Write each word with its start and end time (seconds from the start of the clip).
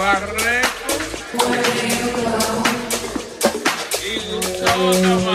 Barreto. 0.00 0.94
you 4.02 4.40
Gustavo 4.40 5.29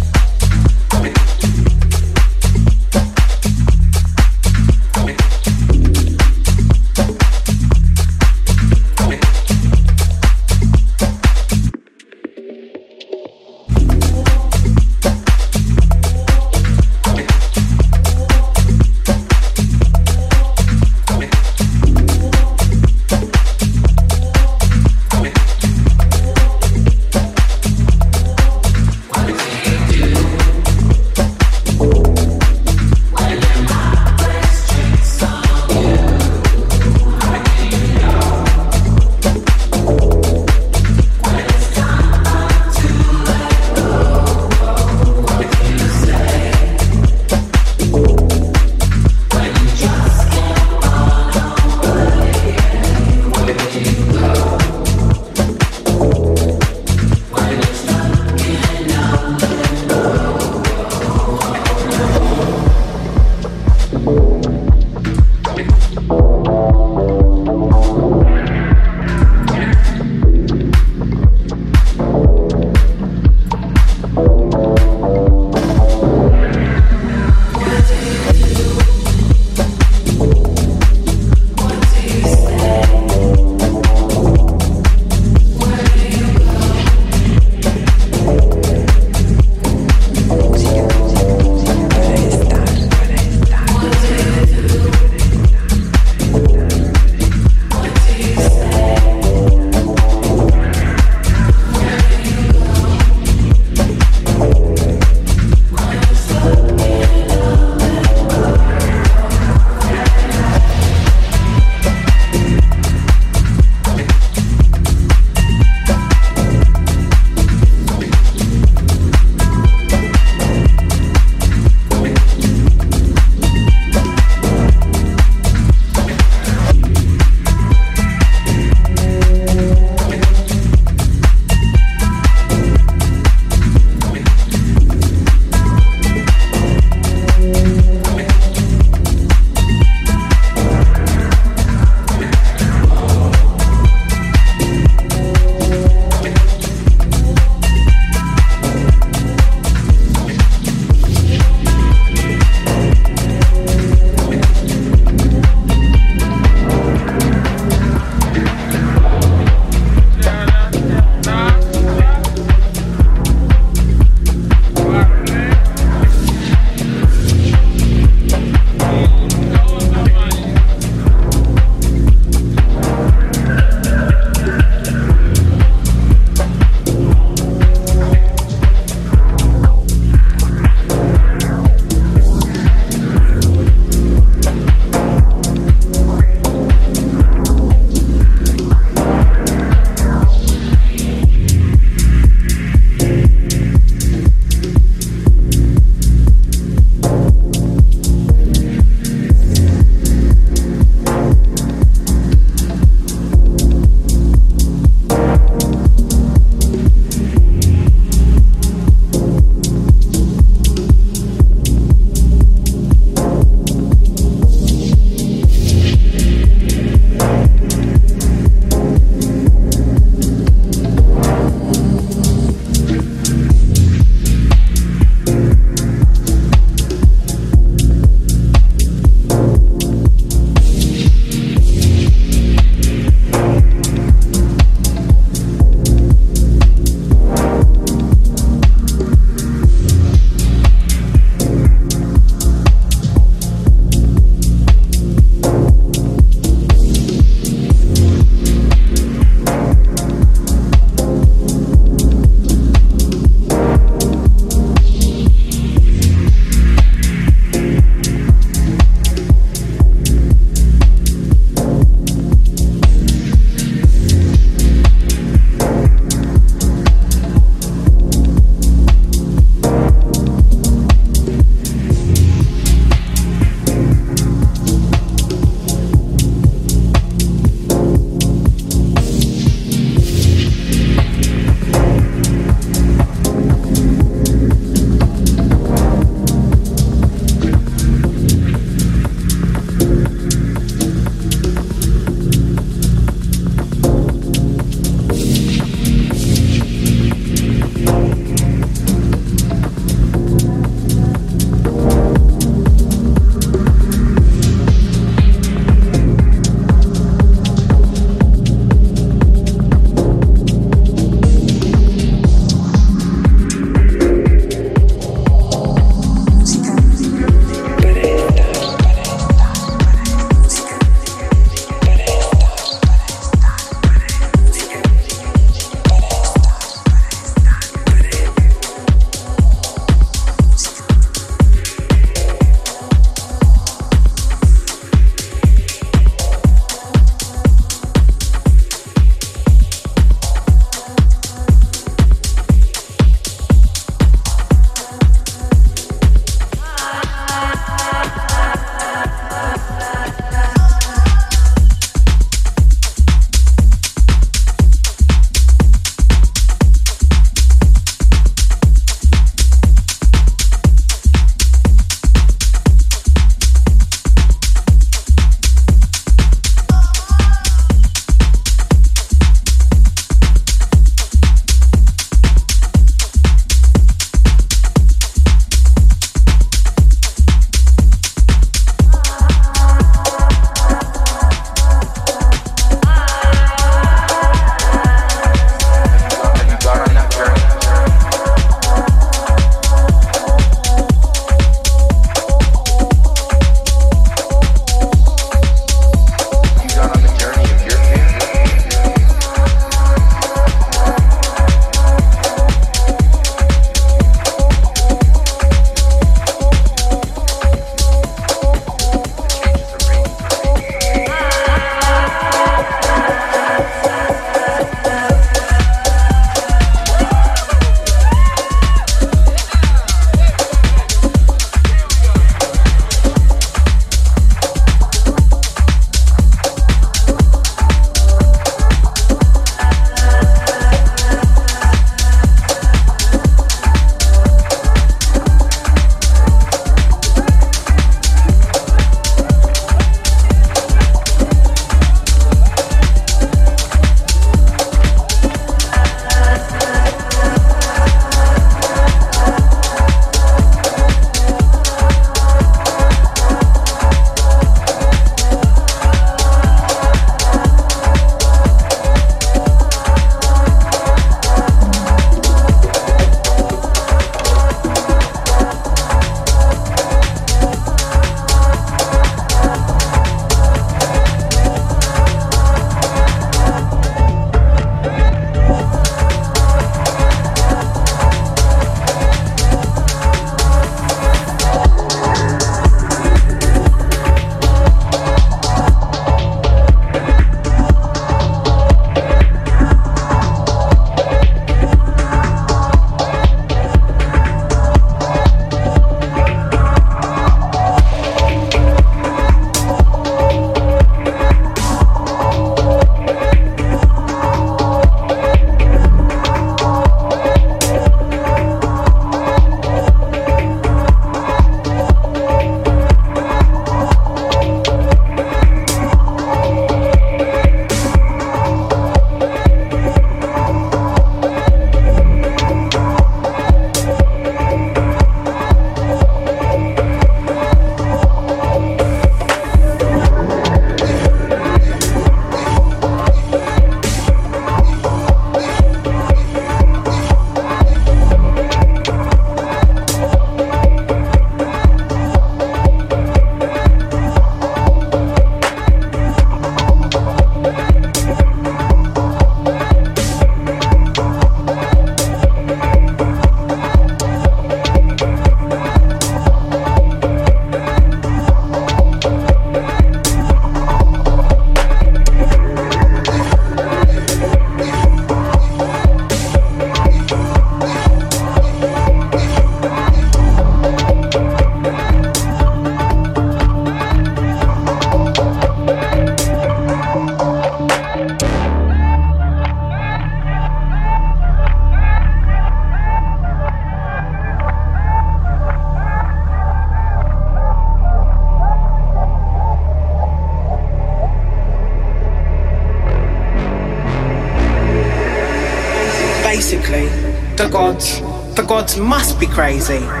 must 598.77 599.19
be 599.19 599.27
crazy. 599.27 600.00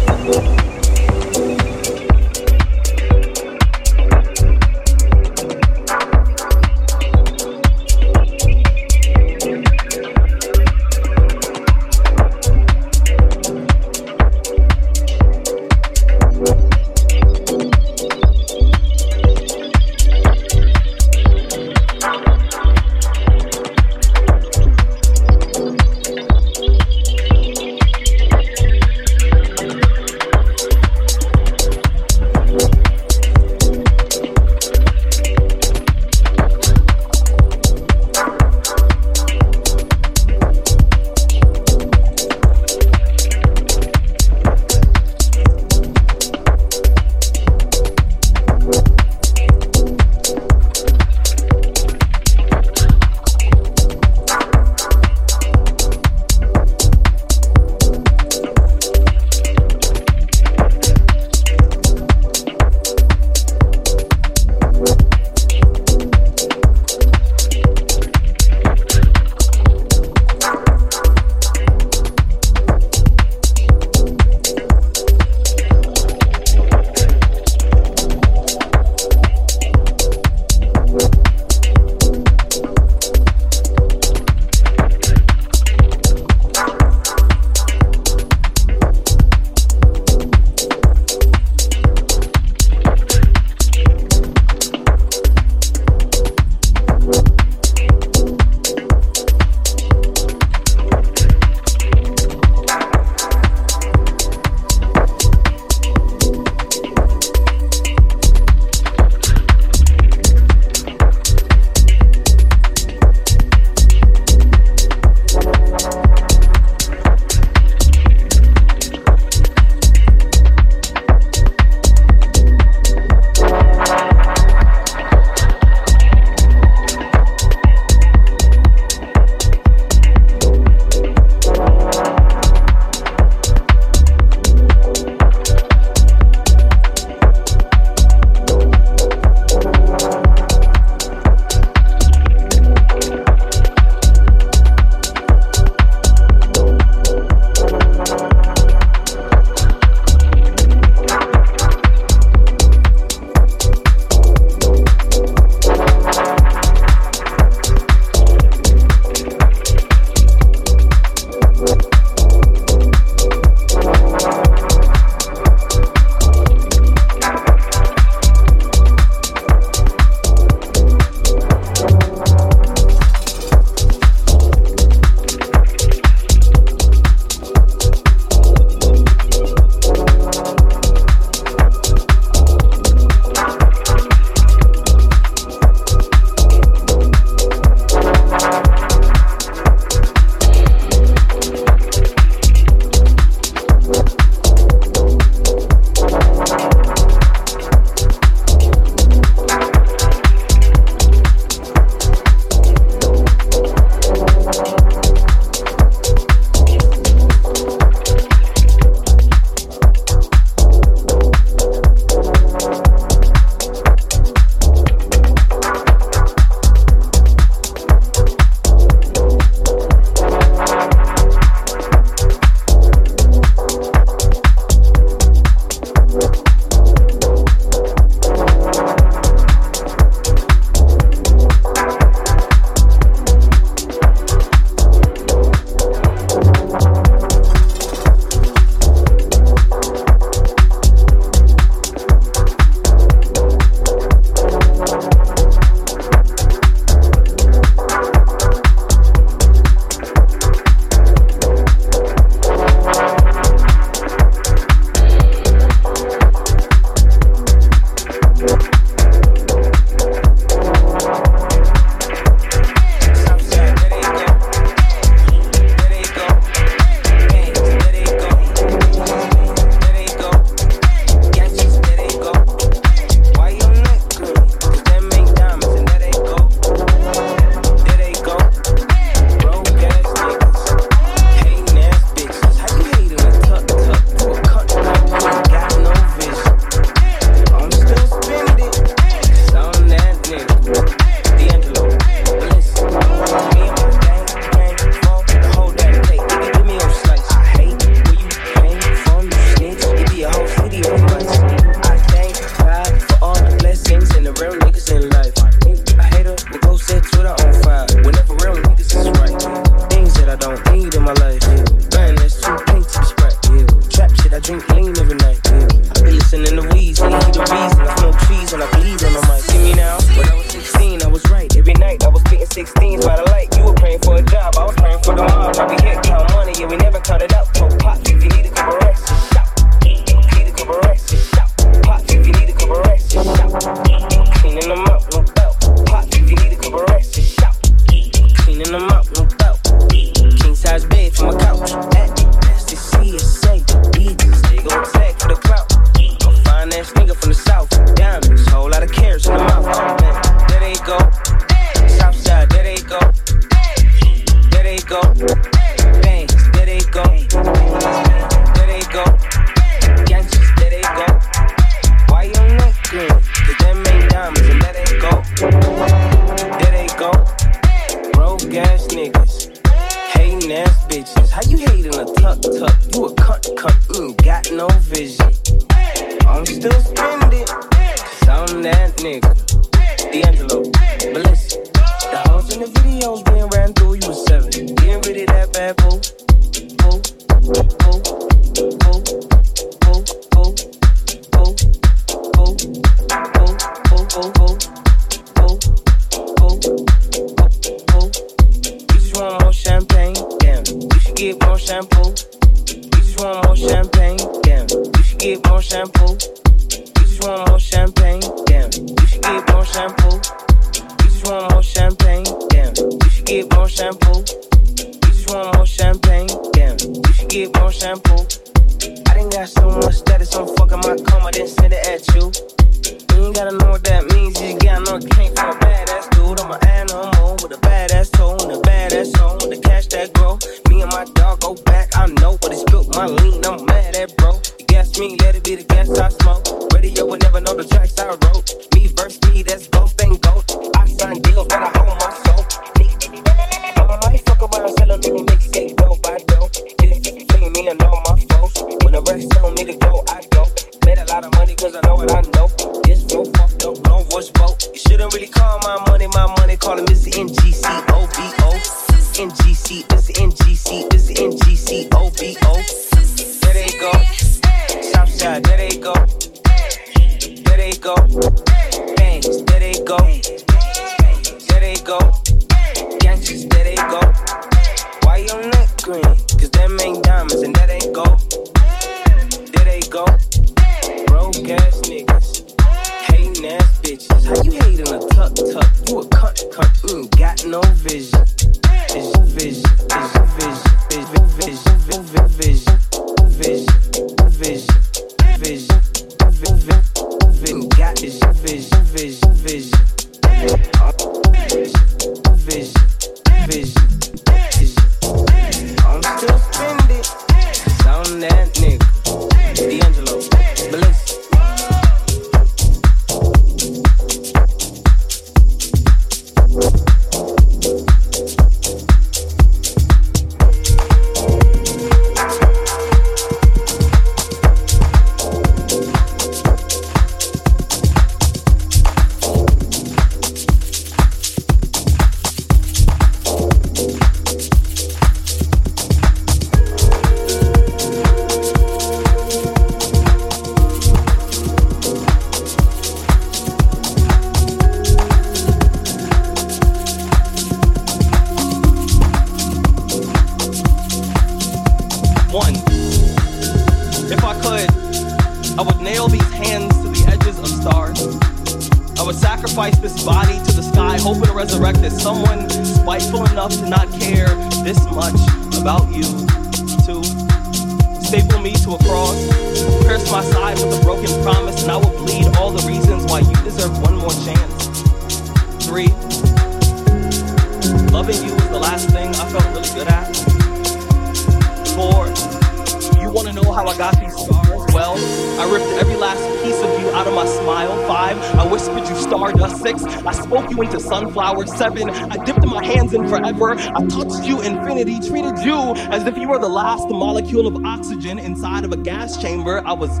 Oxygen 598.06 598.18
inside 598.24 598.64
of 598.64 598.72
a 598.72 598.76
gas 598.76 599.20
chamber. 599.20 599.62
I 599.66 599.72
was 599.72 600.00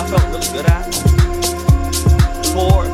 I 0.00 0.06
felt 0.08 0.24
really 0.32 0.48
good 0.48 0.64
at. 0.64 0.94
Four, 2.54 2.86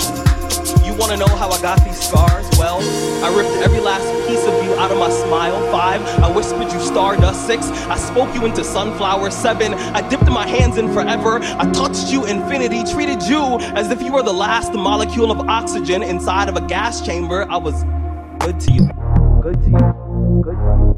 you 0.85 0.93
wanna 0.99 1.17
know 1.17 1.33
how 1.37 1.49
I 1.49 1.63
got 1.63 1.85
these 1.85 2.01
scars? 2.01 2.45
Well, 2.59 2.81
I 3.25 3.33
ripped 3.33 3.63
every 3.65 3.79
last 3.79 4.05
piece 4.27 4.45
of 4.45 4.65
you 4.65 4.75
out 4.75 4.91
of 4.91 4.99
my 4.99 5.09
smile. 5.09 5.55
Five, 5.71 6.03
I 6.21 6.35
whispered 6.35 6.73
you 6.73 6.81
stardust. 6.81 7.47
Six, 7.47 7.69
I 7.87 7.97
spoke 7.97 8.35
you 8.35 8.45
into 8.45 8.65
sunflower. 8.65 9.31
Seven, 9.31 9.75
I 9.75 10.07
dipped 10.09 10.29
my 10.29 10.49
hands 10.49 10.79
in 10.79 10.93
forever. 10.93 11.39
I 11.43 11.71
touched 11.71 12.11
you 12.11 12.25
infinity, 12.27 12.83
treated 12.83 13.23
you 13.23 13.59
as 13.77 13.93
if 13.93 14.03
you 14.03 14.13
were 14.13 14.25
the 14.25 14.33
last 14.33 14.73
molecule 14.73 15.31
of 15.31 15.39
oxygen 15.49 16.03
inside 16.03 16.49
of 16.49 16.57
a 16.57 16.67
gas 16.67 17.07
chamber. 17.07 17.47
I 17.49 17.57
was 17.57 17.85
good 18.41 18.59
to 18.59 18.73
you. 18.73 18.91
Good 19.45 19.61
to 19.63 19.71
you. 19.71 20.43
Good 20.43 20.57
to 20.57 20.87
you. 20.91 20.96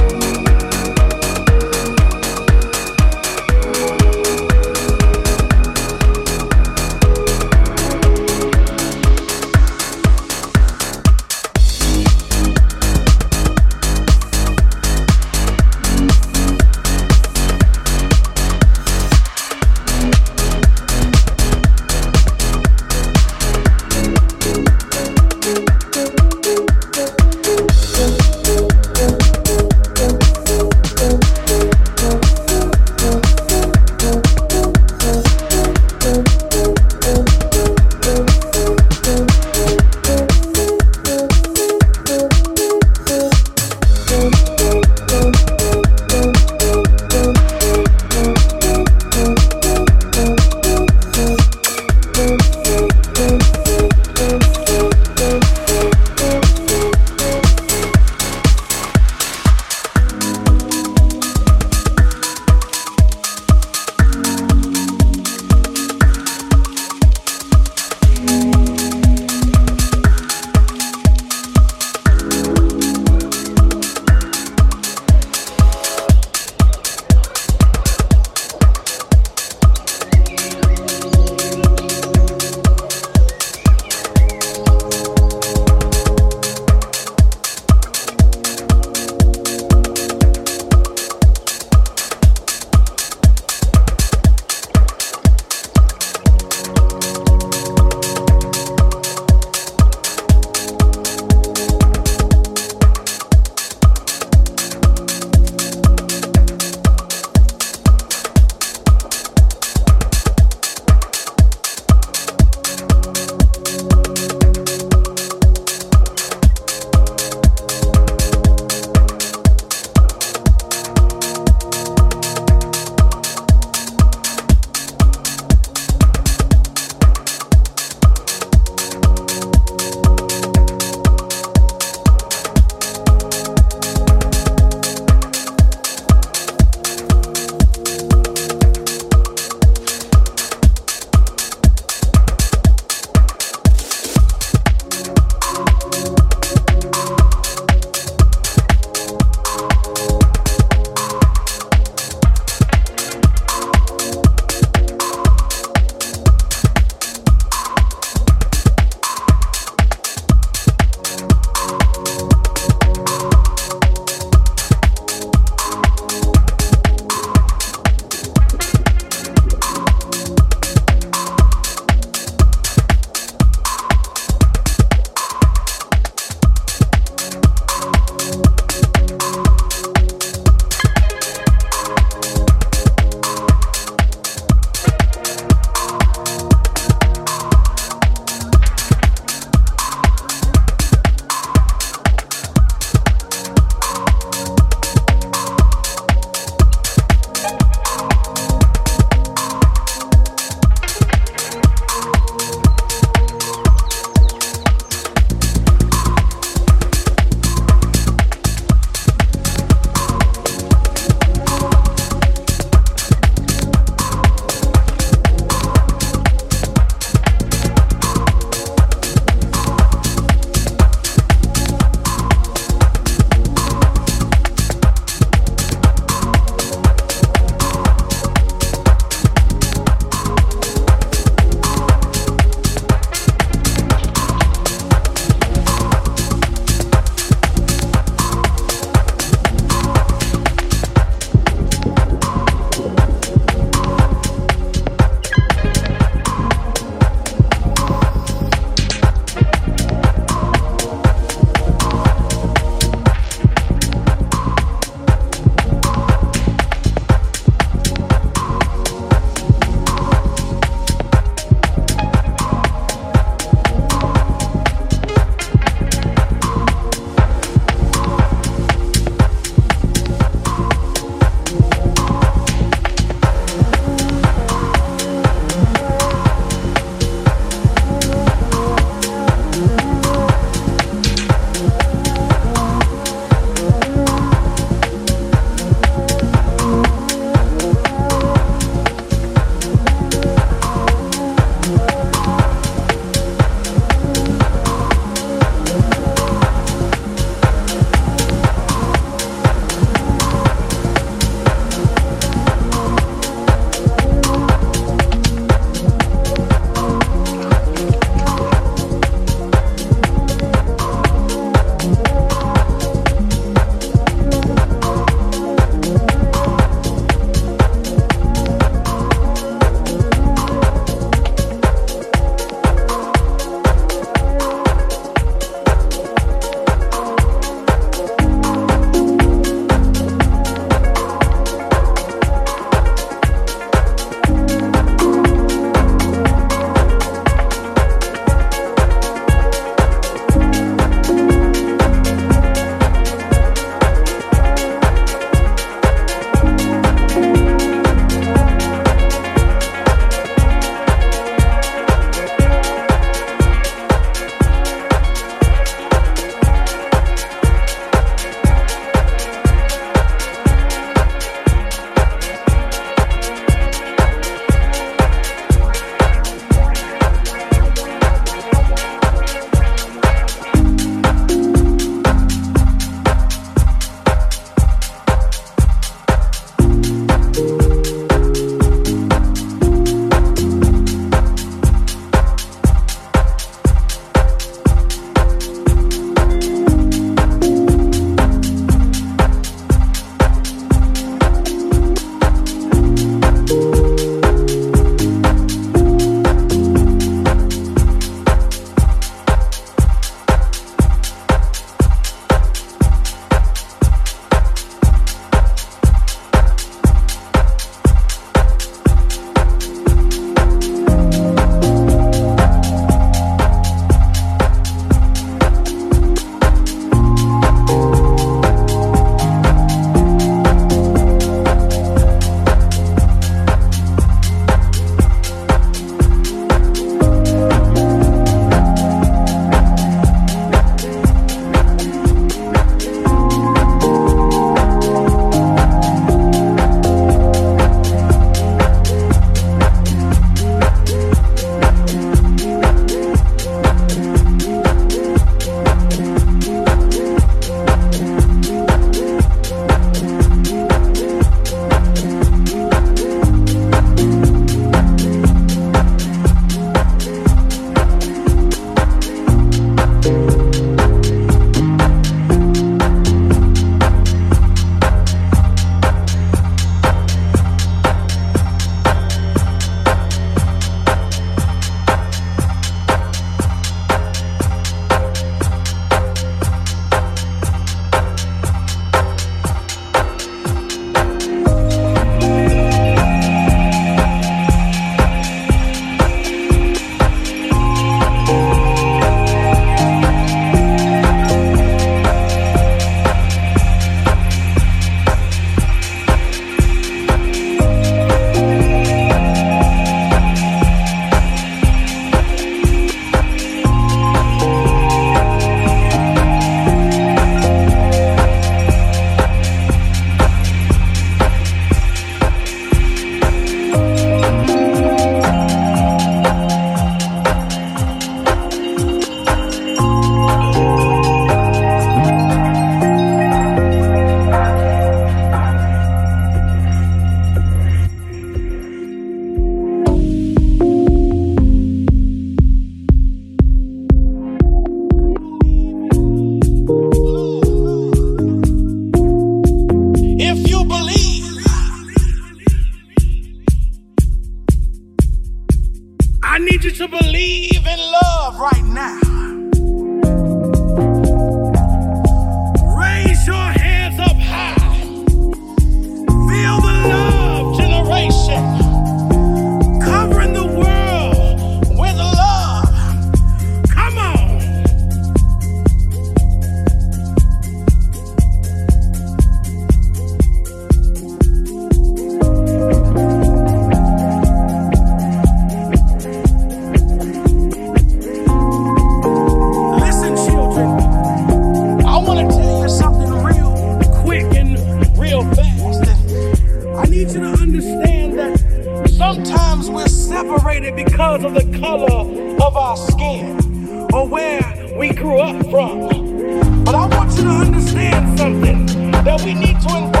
From. 599.61 600.00